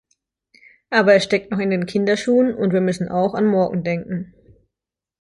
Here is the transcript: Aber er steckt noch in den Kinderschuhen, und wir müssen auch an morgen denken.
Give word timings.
Aber 0.89 1.13
er 1.13 1.19
steckt 1.19 1.51
noch 1.51 1.59
in 1.59 1.69
den 1.69 1.85
Kinderschuhen, 1.85 2.55
und 2.55 2.73
wir 2.73 2.81
müssen 2.81 3.07
auch 3.09 3.35
an 3.35 3.45
morgen 3.45 3.83
denken. 3.83 4.33